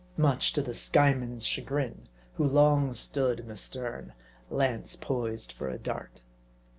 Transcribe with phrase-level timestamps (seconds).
[0.17, 4.13] Much to the Skyeman's chagrin; who long stood in the stern,
[4.49, 6.23] lance poised for a dart.